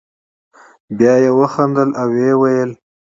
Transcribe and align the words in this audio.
بیا 0.97 1.13
یې 1.23 1.31
وخندل 1.39 1.89
او 2.01 2.07
ویې 2.13 2.33
ویل. 2.37 2.71